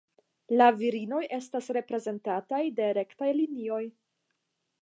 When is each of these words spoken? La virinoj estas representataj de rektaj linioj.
La 0.61 0.69
virinoj 0.79 1.19
estas 1.37 1.69
representataj 1.79 2.63
de 2.81 2.91
rektaj 3.01 3.31
linioj. 3.43 3.83